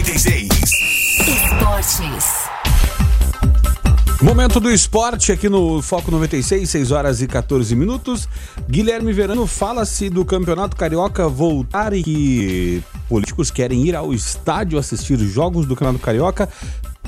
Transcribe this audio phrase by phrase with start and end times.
[0.00, 0.48] 96.
[1.28, 2.24] Esportes.
[4.22, 8.26] Momento do esporte aqui no Foco 96, 6 horas e 14 minutos.
[8.66, 15.18] Guilherme Verano, fala-se do Campeonato Carioca voltar e que políticos querem ir ao estádio assistir
[15.18, 16.48] jogos do Campeonato Carioca.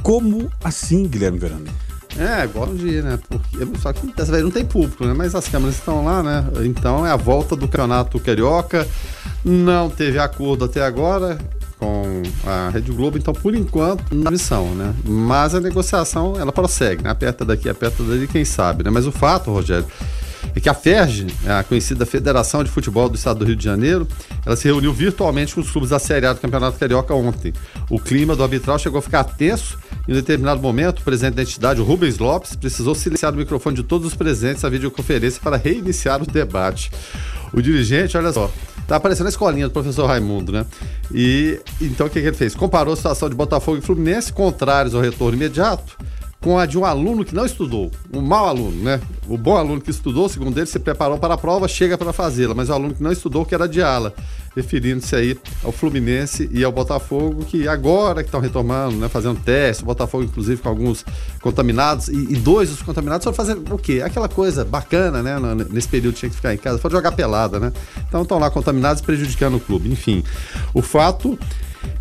[0.02, 1.64] Como assim, Guilherme Verano?
[2.18, 3.18] É, um dia, né?
[3.26, 5.14] Porque, só que dessa vez não tem público, né?
[5.16, 6.44] Mas as câmeras estão lá, né?
[6.66, 8.86] Então é a volta do Campeonato Carioca.
[9.42, 11.38] Não teve acordo até agora
[11.82, 14.94] com a Rede Globo, então por enquanto na missão, né?
[15.04, 17.10] Mas a negociação ela prossegue, né?
[17.10, 18.90] Aperta daqui, aperta dali, quem sabe, né?
[18.90, 19.84] Mas o fato, Rogério,
[20.54, 24.06] é que a FERJ, a conhecida Federação de Futebol do Estado do Rio de Janeiro,
[24.46, 27.52] ela se reuniu virtualmente com os clubes da Série A do Campeonato Carioca ontem.
[27.90, 31.42] O clima do arbitral chegou a ficar tenso em um determinado momento, o presidente da
[31.42, 35.56] entidade, o Rubens Lopes, precisou silenciar o microfone de todos os presentes à videoconferência para
[35.56, 36.92] reiniciar o debate.
[37.52, 38.50] O dirigente, olha só,
[38.92, 40.66] Tá aparecendo a escolinha do professor Raimundo, né?
[41.14, 42.54] E então o que, que ele fez?
[42.54, 45.96] Comparou a situação de Botafogo e Fluminense, contrários ao retorno imediato,
[46.42, 49.00] com a de um aluno que não estudou, um mau aluno, né?
[49.28, 52.52] O bom aluno que estudou, segundo ele, se preparou para a prova, chega para fazê-la,
[52.52, 54.12] mas o aluno que não estudou, que era de ala,
[54.56, 59.84] referindo-se aí ao Fluminense e ao Botafogo, que agora que estão retomando, né, fazendo teste,
[59.84, 61.04] o Botafogo inclusive com alguns
[61.40, 64.02] contaminados, e, e dois dos contaminados foram fazer o quê?
[64.04, 65.36] Aquela coisa bacana, né?
[65.70, 67.72] Nesse período tinha que ficar em casa, foram jogar pelada, né?
[68.08, 69.88] Então estão lá contaminados prejudicando o clube.
[69.88, 70.24] Enfim,
[70.74, 71.38] o fato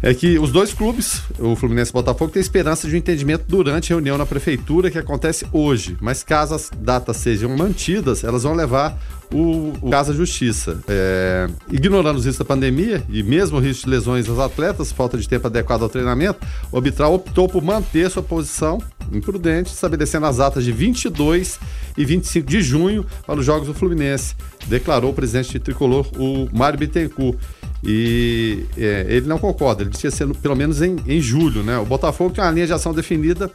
[0.02, 3.46] é que os dois clubes, o Fluminense e o Botafogo, têm esperança de um entendimento
[3.48, 5.96] durante a reunião na prefeitura que acontece hoje.
[6.02, 9.00] Mas caso as datas sejam mantidas, elas vão levar
[9.34, 10.80] o, o caso à justiça.
[10.88, 15.18] É, ignorando os riscos da pandemia e mesmo o risco de lesões aos atletas, falta
[15.18, 16.40] de tempo adequado ao treinamento,
[16.72, 18.80] o arbitral optou por manter sua posição
[19.12, 21.60] imprudente, estabelecendo as datas de 22
[21.98, 24.36] e 25 de junho para os Jogos do Fluminense,
[24.68, 27.38] declarou o presidente de tricolor, o Mário Bittencourt.
[27.84, 31.78] E é, ele não concorda, ele ia ser pelo menos em, em julho, né?
[31.78, 33.52] O Botafogo tem uma linha de ação definida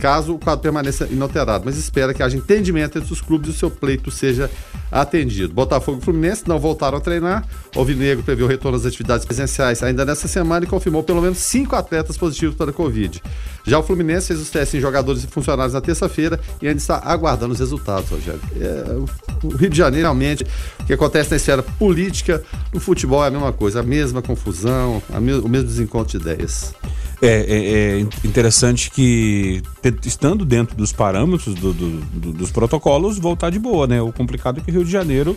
[0.00, 3.54] caso o quadro permaneça inalterado, mas espera que haja entendimento entre os clubes e o
[3.54, 4.50] seu pleito seja
[4.90, 5.52] atendido.
[5.52, 7.46] Botafogo e Fluminense não voltaram a treinar.
[7.76, 11.38] O Alvinegro previu o retorno às atividades presenciais ainda nessa semana e confirmou pelo menos
[11.38, 13.22] cinco atletas positivos para a Covid.
[13.64, 17.00] Já o Fluminense fez os testes em jogadores e funcionários na terça-feira e ainda está
[17.04, 18.40] aguardando os resultados, Rogério.
[18.58, 20.44] É, o Rio de Janeiro, realmente,
[20.80, 22.42] o que acontece na esfera política,
[22.72, 26.30] no futebol é a mesma coisa, a mesma confusão, a me o mesmo desencontro de
[26.30, 26.74] ideias.
[27.22, 29.62] É, é, é interessante que,
[30.04, 34.00] estando dentro dos parâmetros do, do, do, dos protocolos, voltar de boa, né?
[34.00, 35.36] O complicado é que o Rio de Janeiro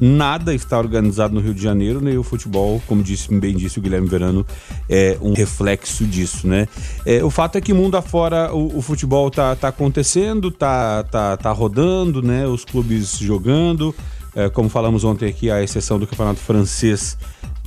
[0.00, 3.82] nada está organizado no Rio de Janeiro, nem o futebol, como disse, bem disse o
[3.82, 4.46] Guilherme Verano,
[4.88, 6.68] é um reflexo disso, né?
[7.04, 11.36] É, o fato é que mundo afora o, o futebol tá, tá acontecendo, tá, tá,
[11.36, 12.46] tá rodando, né?
[12.46, 13.94] Os clubes jogando,
[14.34, 17.16] é, como falamos ontem aqui, a exceção do campeonato francês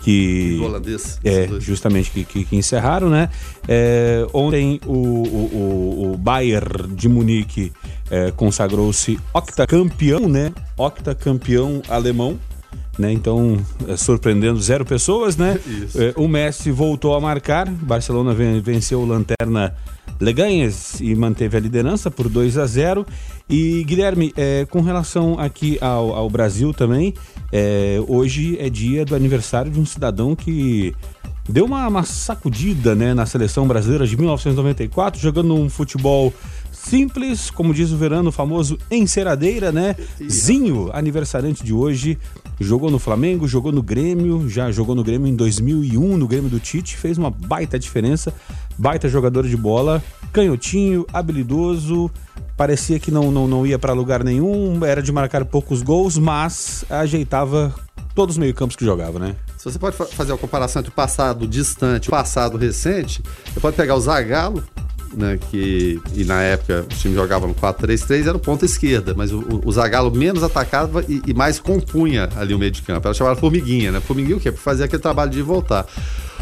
[0.04, 3.30] que holandês, é justamente que, que, que, encerraram, né?
[3.68, 7.72] É, ontem o, o, o, Bayern de Munique
[8.10, 10.52] é, consagrou-se octacampeão, né?
[10.78, 12.40] Octacampeão alemão.
[13.00, 13.12] Né?
[13.14, 13.58] Então,
[13.88, 15.60] é, surpreendendo zero pessoas, né?
[15.96, 19.76] É, o Messi voltou a marcar, Barcelona venceu o Lanterna
[20.22, 23.06] Leganhas e manteve a liderança por 2 a 0.
[23.50, 27.14] E Guilherme, é, com relação aqui ao, ao Brasil também,
[27.52, 30.94] é, hoje é dia do aniversário de um cidadão que
[31.50, 36.32] deu uma, uma, sacudida né, na seleção brasileira de 1994, jogando um futebol
[36.84, 39.96] simples, como diz o Verano, o famoso enceradeira, né?
[40.30, 42.18] Zinho, aniversariante de hoje,
[42.59, 46.59] jogou no Flamengo, jogou no Grêmio, já jogou no Grêmio em 2001, no Grêmio do
[46.59, 48.34] Tite, fez uma baita diferença,
[48.78, 50.03] baita jogador de bola,
[50.34, 52.09] canhotinho, habilidoso,
[52.58, 56.84] parecia que não, não, não ia para lugar nenhum, era de marcar poucos gols, mas
[56.90, 57.74] ajeitava
[58.16, 59.36] todos os meio-campos que jogava, né?
[59.58, 63.22] Se você pode fazer uma comparação entre o passado distante e o passado recente,
[63.53, 64.64] você pode pegar o Zagallo,
[65.14, 69.32] né, que e na época o time jogava no 4-3-3, era o ponta esquerda, mas
[69.32, 73.08] o, o Zagallo menos atacava e, e, mais compunha ali o meio de campo.
[73.08, 74.00] Era chamada formiguinha, né?
[74.00, 74.52] Formiguinha o quê?
[74.52, 75.86] Para fazer aquele trabalho de voltar.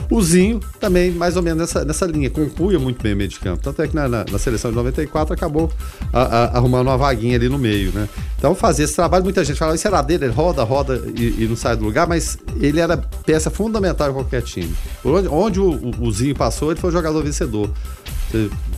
[0.09, 3.40] O Zinho também, mais ou menos nessa, nessa linha, compunha muito bem o meio de
[3.40, 3.61] campo.
[3.61, 5.72] Tanto é que na, na, na seleção de 94 acabou
[6.11, 8.07] a, a, arrumando uma vaguinha ali no meio, né?
[8.37, 11.47] Então fazer esse trabalho, muita gente fala, isso era dele, ele roda, roda e, e,
[11.47, 14.73] não sai do lugar, mas ele era peça fundamental em qualquer time.
[15.03, 17.69] Onde, onde o, o, o Zinho passou, ele foi um jogador vencedor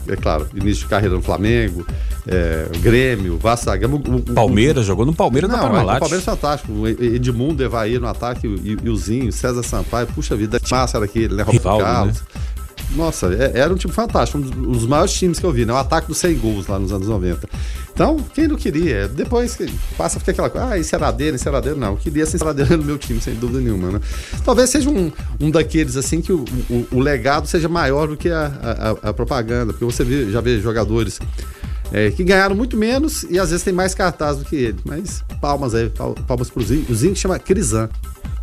[0.08, 1.86] é claro, início de carreira no Flamengo,
[2.26, 3.96] é, Grêmio, Vasco Gama.
[3.96, 5.96] O, o, Palmeiras, jogou no Palmeiras não, na Parmalat.
[5.96, 6.72] O Palmeiras é fantástico.
[6.72, 11.04] O Edmundo, Evair no ataque e, e o Zinho, César Sampaio, puxa vida, massa era
[11.04, 11.42] aquele, né?
[11.42, 12.20] Roberto Carlos.
[12.20, 12.26] Né?
[12.94, 15.72] nossa, é, era um time fantástico, um dos maiores times que eu vi, né?
[15.72, 17.48] O ataque dos 100 gols lá nos anos 90.
[17.92, 19.08] Então, quem não queria?
[19.08, 19.58] Depois
[19.96, 21.76] passa a ficar aquela coisa, ah, esse era dele, esse era dele.
[21.76, 24.00] Não, eu queria era dele no meu time, sem dúvida nenhuma, né?
[24.44, 25.10] Talvez seja um,
[25.40, 28.52] um daqueles, assim, que o, o, o legado seja maior do que a,
[29.02, 31.20] a, a propaganda, porque você vê, já vê jogadores
[31.92, 34.78] é, que ganharam muito menos e às vezes tem mais cartaz do que ele.
[34.84, 35.90] Mas palmas aí,
[36.26, 36.86] palmas pro Zinho.
[36.88, 37.88] O Zinho que chama Crisan.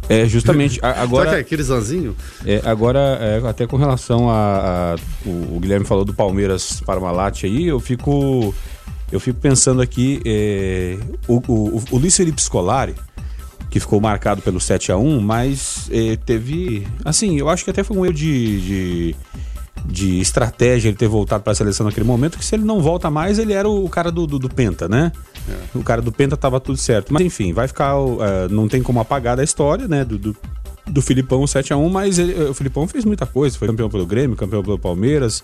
[0.07, 0.79] É, justamente.
[0.81, 2.15] agora, Será que é Crisanzinho?
[2.43, 7.43] É, agora, é, até com relação a, a o, o, Guilherme falou do Palmeiras Parmalat
[7.43, 8.53] aí, eu fico.
[9.11, 10.97] Eu fico pensando aqui, é,
[11.27, 12.93] o, o, o Luiz Felipe Scolari,
[13.69, 16.87] que ficou marcado pelo 7 a 1 mas é, teve.
[17.03, 19.15] Assim, eu acho que até foi um erro de, de
[19.99, 23.11] de estratégia ele ter voltado para a seleção naquele momento, que se ele não volta
[23.11, 25.11] mais, ele era o, cara do, do, do Penta, né?
[25.47, 25.77] É.
[25.77, 27.13] O cara do Penta tava tudo certo.
[27.13, 27.97] Mas enfim, vai ficar.
[27.97, 28.19] Uh,
[28.49, 30.05] não tem como apagar da história, né?
[30.05, 30.37] Do, do,
[30.87, 33.57] do Filipão 7 a 1 mas ele, o Filipão fez muita coisa.
[33.57, 35.43] Foi campeão pelo Grêmio, campeão pelo Palmeiras.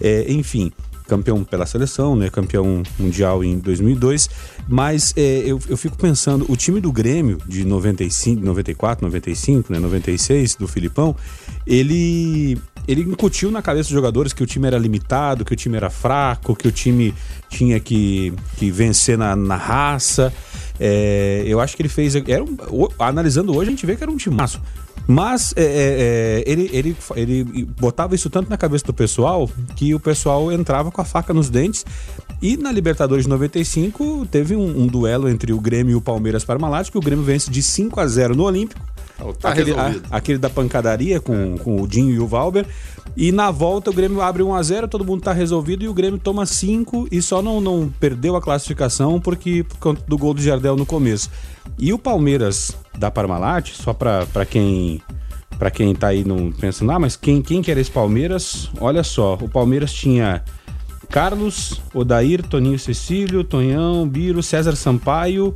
[0.00, 0.72] É, enfim
[1.10, 2.30] campeão pela seleção, né?
[2.30, 4.30] Campeão mundial em 2002.
[4.68, 9.80] Mas é, eu, eu fico pensando, o time do Grêmio de 95, 94, 95, né?
[9.80, 11.16] 96 do Filipão,
[11.66, 12.56] ele
[12.90, 15.88] ele incutiu na cabeça dos jogadores que o time era limitado, que o time era
[15.88, 17.14] fraco, que o time
[17.48, 20.32] tinha que, que vencer na, na raça.
[20.78, 22.16] É, eu acho que ele fez.
[22.16, 22.56] Era um,
[22.98, 24.60] analisando hoje, a gente vê que era um timaço.
[25.06, 29.94] Mas é, é, é, ele, ele, ele botava isso tanto na cabeça do pessoal que
[29.94, 31.84] o pessoal entrava com a faca nos dentes.
[32.42, 36.44] E na Libertadores de 95 teve um, um duelo entre o Grêmio e o Palmeiras
[36.44, 38.80] Parmalat, que o Grêmio vence de 5 a 0 no Olímpico.
[39.38, 42.66] Tá aquele, a, aquele, da pancadaria com, com o Dinho e o Valber.
[43.16, 45.94] E na volta o Grêmio abre 1 a 0 todo mundo tá resolvido e o
[45.94, 50.32] Grêmio toma 5 e só não, não perdeu a classificação porque por conta do gol
[50.32, 51.28] do Jardel no começo.
[51.78, 55.02] E o Palmeiras da Parmalat, só para quem
[55.58, 58.70] para quem tá aí não pensando, ah, mas quem, quem que era esse Palmeiras?
[58.80, 60.42] Olha só, o Palmeiras tinha
[61.10, 65.54] Carlos, Odair, Toninho Cecílio, Tonhão, Biro, César Sampaio,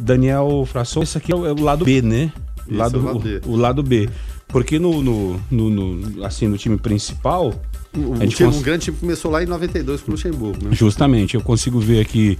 [0.00, 1.02] Daniel Frasson.
[1.02, 2.32] Esse aqui é o, é o lado B, né?
[2.68, 4.08] Lado, é o, lado o lado B.
[4.48, 7.52] Porque no, no, no, no, assim, no time principal.
[7.94, 8.56] O, o time, cons...
[8.56, 10.70] um grande time começou lá em 92 com o Luxemburgo, né?
[10.72, 12.38] Justamente, eu consigo ver aqui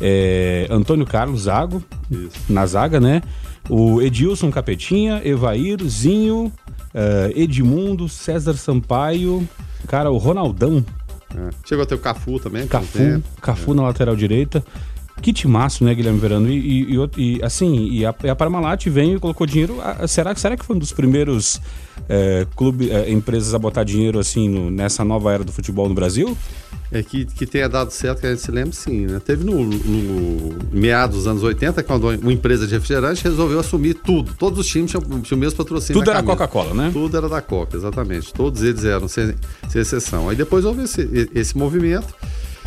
[0.00, 2.30] é, Antônio Carlos Zago Isso.
[2.48, 3.22] na zaga, né?
[3.68, 6.52] O Edilson Capetinha, Evair, Zinho,
[6.94, 9.46] uh, Edmundo, César Sampaio,
[9.86, 10.84] cara, o Ronaldão.
[11.34, 11.50] É.
[11.64, 12.66] Chegou a ter o Cafu também.
[12.66, 13.74] Cafu, Cafu é.
[13.74, 14.64] na lateral direita.
[15.22, 16.50] Que timaço, né, Guilherme Verano?
[16.50, 19.80] E, e, e, assim, e a, a Parmalat veio e colocou dinheiro.
[19.80, 21.60] A, será, será que foi um dos primeiros
[22.08, 25.94] é, clube, é, empresas a botar dinheiro assim no, nessa nova era do futebol no
[25.94, 26.36] Brasil?
[26.92, 29.06] É que, que tenha dado certo, que a gente se lembra, sim.
[29.06, 29.20] Né?
[29.24, 34.32] Teve no, no, meados dos anos 80, quando uma empresa de refrigerante resolveu assumir tudo.
[34.34, 36.00] Todos os times tinham, tinham o mesmo patrocínio.
[36.00, 36.90] Tudo era Coca-Cola, né?
[36.92, 38.32] Tudo era da Coca, exatamente.
[38.32, 39.34] Todos eles eram, sem,
[39.68, 40.28] sem exceção.
[40.28, 42.14] Aí depois houve esse, esse movimento.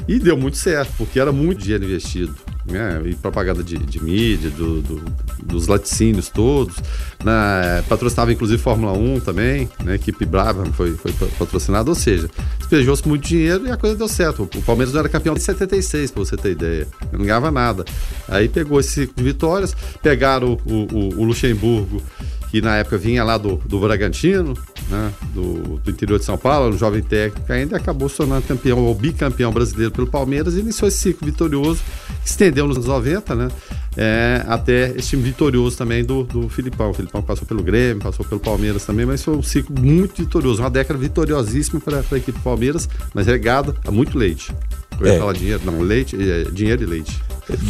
[0.07, 2.35] E deu muito certo, porque era muito dinheiro investido.
[2.65, 3.01] Né?
[3.05, 5.01] E propaganda de, de mídia, do, do,
[5.41, 6.75] dos laticínios todos.
[7.23, 7.81] Né?
[7.87, 9.95] Patrocinava inclusive Fórmula 1 também, né?
[9.95, 11.89] equipe Brava foi, foi patrocinada.
[11.89, 12.29] Ou seja,
[12.59, 14.43] despejou-se muito dinheiro e a coisa deu certo.
[14.43, 16.87] O Palmeiras não era campeão em 76, para você ter ideia.
[17.11, 17.85] Não ganhava nada.
[18.27, 22.01] Aí pegou esse ciclo de vitórias, pegaram o, o, o Luxemburgo
[22.49, 24.53] que na época vinha lá do, do Bragantino,
[24.89, 28.79] né, do, do, interior de São Paulo, um jovem técnico ainda, acabou se tornando campeão
[28.79, 31.81] ou bicampeão brasileiro pelo Palmeiras e iniciou esse ciclo vitorioso,
[32.29, 33.47] estendeu nos anos 90, né,
[33.95, 36.91] é, até esse time vitorioso também do, do Filipão.
[36.91, 40.61] O Filipão passou pelo Grêmio, passou pelo Palmeiras também, mas foi um ciclo muito vitorioso,
[40.61, 44.53] uma década vitoriosíssima para a equipe do Palmeiras, mas regada a muito leite.
[44.99, 45.19] Eu ia é.
[45.19, 47.21] falar dinheiro, não, leite, é, dinheiro e leite.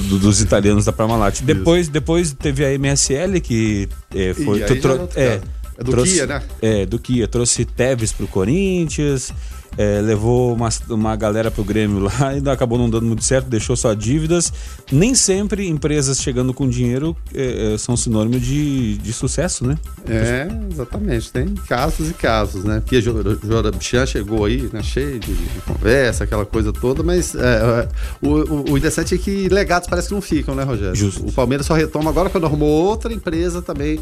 [0.09, 1.41] Do, dos italianos da Parmalat.
[1.41, 4.61] Depois, depois teve a MSL que é, foi.
[4.61, 5.39] Tro, é,
[5.77, 6.41] é, do trouxe, Kia, né?
[6.61, 7.27] É, do Kia.
[7.27, 9.31] Trouxe Tevez pro Corinthians
[9.77, 13.75] é, levou uma, uma galera pro Grêmio lá e acabou não dando muito certo, deixou
[13.75, 14.51] só dívidas.
[14.91, 19.77] Nem sempre empresas chegando com dinheiro é, é, são sinônimo de, de sucesso, né?
[20.07, 21.31] É, exatamente.
[21.31, 22.79] Tem casos e casos, né?
[22.79, 27.39] Porque Jora Bichan chegou aí, né, cheio de, de, conversa, aquela coisa toda, mas é,
[27.39, 27.87] é,
[28.21, 30.95] o, o, o, interessante é que legados parece que não ficam, né, Rogério?
[30.95, 31.25] Justo.
[31.25, 33.99] O Palmeiras só retoma agora quando arrumou outra empresa também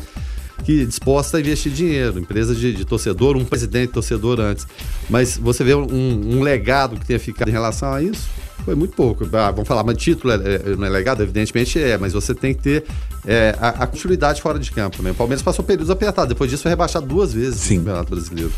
[0.63, 4.67] que disposta a investir dinheiro, empresa de, de torcedor, um presidente torcedor antes.
[5.09, 8.27] Mas você vê um, um, legado que tenha ficado em relação a isso?
[8.63, 9.27] Foi muito pouco.
[9.33, 11.21] Ah, vamos falar, mas título é, é, não é legado?
[11.21, 12.83] Evidentemente é, mas você tem que ter
[13.25, 15.03] é, a, a, continuidade fora de campo.
[15.03, 15.11] Né?
[15.11, 17.77] O Palmeiras passou períodos apertados, depois disso foi rebaixado duas vezes Sim.
[17.77, 18.51] no Campeonato Brasileiro.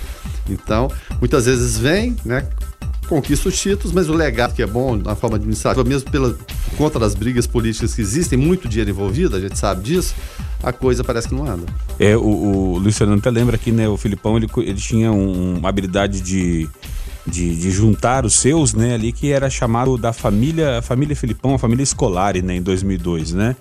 [0.50, 0.89] Então,
[1.20, 2.48] muitas vezes vem, né?
[3.08, 6.38] conquista os títulos, mas o legado que é bom na forma administrativa, mesmo pela
[6.77, 10.13] conta das brigas políticas que existem, muito dinheiro envolvido, a gente sabe disso
[10.62, 11.66] a coisa parece que não anda.
[12.00, 15.58] É, o, o Luiz Fernando até lembra que né, o Filipão ele, ele tinha um,
[15.58, 16.68] uma habilidade de,
[17.26, 21.60] de, de, juntar os seus, né, ali que era chamado da família, família Filipão, a
[21.60, 23.56] família Scolari, né, em 2002, né?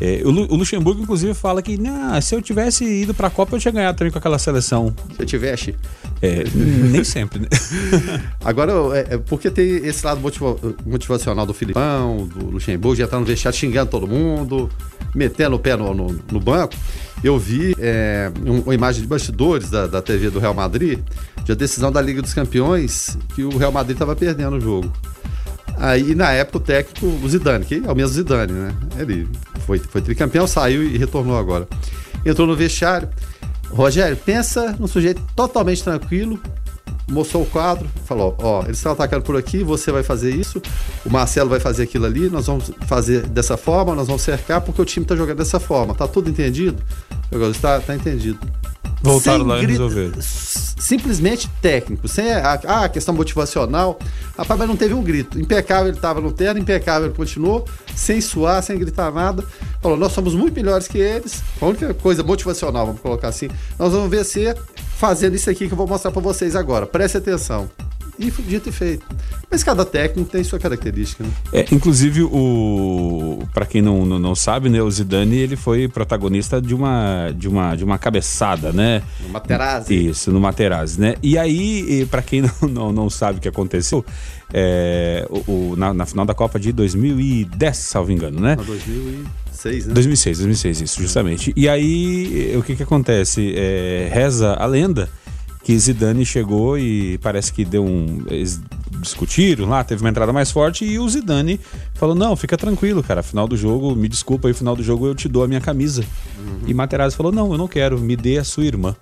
[0.00, 3.54] É, o, o, Luxemburgo, inclusive, fala que nah, se eu tivesse ido para a Copa,
[3.54, 4.94] eu tinha ganhado também com aquela seleção.
[5.14, 5.74] Se eu tivesse.
[6.20, 7.48] É, nem sempre, né?
[8.44, 13.18] Agora, é, é, porque tem esse lado motiva motivacional do Filipão, do Luxemburgo, já tá
[13.18, 14.68] no vestiário xingando todo mundo,
[15.14, 16.74] metendo o pé no, no, no banco.
[17.22, 20.98] Eu vi é, uma imagem de bastidores da, da TV do Real Madrid,
[21.44, 24.92] de a decisão da Liga dos Campeões, que o Real Madrid estava perdendo o jogo.
[25.76, 28.74] Aí, na época, o técnico, o Zidane, que é o mesmo Zidane, né?
[28.98, 29.28] Ele
[29.66, 31.66] foi, foi tricampeão, saiu e retornou agora.
[32.24, 33.08] Entrou no vestiário.
[33.70, 36.38] Rogério, pensa num sujeito totalmente tranquilo,
[37.08, 40.62] mostrou o quadro, falou: Ó, eles estão atacando por aqui, você vai fazer isso,
[41.04, 44.80] o Marcelo vai fazer aquilo ali, nós vamos fazer dessa forma, nós vamos cercar porque
[44.80, 45.94] o time está jogando dessa forma.
[45.94, 46.80] Tá tudo entendido?
[47.50, 48.38] Está tá entendido.
[49.04, 50.14] Voltaram lá e resolveram.
[50.20, 53.98] Simplesmente técnico, sem a, a, questão motivacional.
[54.36, 55.38] Rapaz, mas não teve um grito.
[55.38, 59.44] Impecável ele estava no terno, impecável ele continuou, sem suar, sem gritar nada.
[59.82, 61.42] Falou: nós somos muito melhores que eles.
[61.60, 64.56] A única coisa motivacional, vamos colocar assim, nós vamos vencer
[64.96, 66.86] fazendo isso aqui que eu vou mostrar para vocês agora.
[66.86, 67.70] Preste atenção.
[68.18, 69.04] E dito e feito.
[69.50, 71.30] Mas cada técnico tem sua característica, né?
[71.52, 76.60] É, inclusive, o para quem não, não, não, sabe, né, o Zidane ele foi protagonista
[76.60, 79.02] de uma de uma de uma cabeçada, né?
[79.20, 80.06] No Materazzi.
[80.06, 81.14] Isso, no Materazzi, né?
[81.22, 84.04] E aí, para quem não, não, não sabe o que aconteceu,
[84.52, 88.56] é, o, o na, na, final da Copa de 2010, salvo engano, né?
[88.56, 89.94] 2006, né?
[89.94, 91.52] 2006, 2006, isso, justamente.
[91.56, 93.54] E aí, o que que acontece?
[93.56, 95.08] É, reza a lenda
[95.64, 98.22] que Zidane chegou e parece que deu um.
[99.04, 101.60] Discutiram lá, teve uma entrada mais forte e o Zidane
[101.94, 103.22] falou: Não, fica tranquilo, cara.
[103.22, 106.02] Final do jogo, me desculpa aí, final do jogo eu te dou a minha camisa.
[106.38, 106.60] Uhum.
[106.66, 108.96] E Materazzi falou: Não, eu não quero, me dê a sua irmã.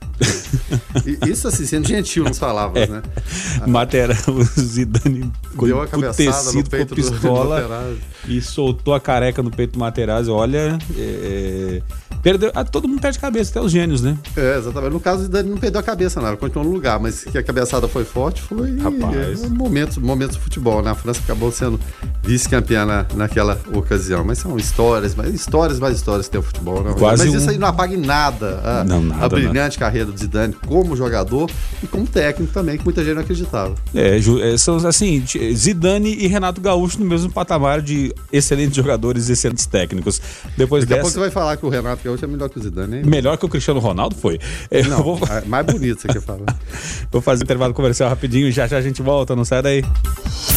[1.26, 2.92] Isso assim, sendo gentil nas palavras, é.
[2.92, 3.02] né?
[3.66, 9.50] Materazzi, o Zidane deu a cabeçada no peito pistola do, e soltou a careca no
[9.50, 10.30] peito do Materazzi.
[10.30, 11.80] Olha, é,
[12.22, 14.16] Perdeu, ah, todo mundo perde cabeça, até os gênios, né?
[14.36, 14.92] É, exatamente.
[14.92, 16.28] No caso, ele não perdeu a cabeça, não.
[16.28, 19.42] Ela continuou no lugar, mas que a cabeçada foi forte foi Rapaz.
[19.42, 20.92] É, momentos, momentos de futebol, né?
[20.92, 21.80] A França acabou sendo
[22.22, 24.24] vice-campeã na, naquela ocasião.
[24.24, 26.94] Mas são histórias, mas histórias mais histórias que tem o futebol, né?
[26.96, 27.38] Quase mas um...
[27.38, 29.86] isso aí não apaga em nada a, não, nada, a brilhante não.
[29.86, 31.50] carreira do Zidane como jogador
[31.82, 33.74] e como técnico também, que muita gente não acreditava.
[33.92, 35.24] É, é são assim,
[35.54, 40.20] Zidane e Renato Gaúcho no mesmo patamar de excelentes jogadores e excelentes técnicos.
[40.56, 41.00] Depois Daqui dessa...
[41.00, 43.02] a pouco você vai falar que o Renato Gaúcho é melhor que o Zidane, hein?
[43.04, 44.38] Melhor que o Cristiano Ronaldo foi.
[44.70, 45.18] É, não, vou...
[45.28, 46.44] É mais bonito você quer falar.
[47.10, 49.84] vou fazer um intervalo comercial rapidinho e já já a gente volta, não sai daí.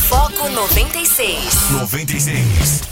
[0.08, 1.72] Foco 96.
[1.72, 2.86] 96.